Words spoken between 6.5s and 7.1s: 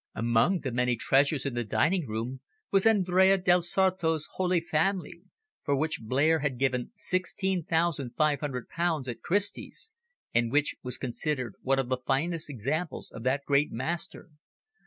given